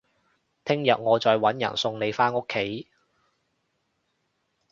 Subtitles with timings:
[0.65, 2.89] 聽日我再搵人送你返屋企